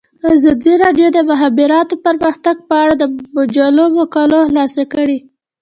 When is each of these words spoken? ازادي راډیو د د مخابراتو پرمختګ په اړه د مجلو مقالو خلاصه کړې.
ازادي 0.35 0.73
راډیو 0.83 1.07
د 1.11 1.13
د 1.17 1.27
مخابراتو 1.31 1.95
پرمختګ 2.05 2.55
په 2.69 2.75
اړه 2.83 2.93
د 2.97 3.03
مجلو 3.35 3.83
مقالو 3.97 4.37
خلاصه 4.49 4.83
کړې. 4.93 5.17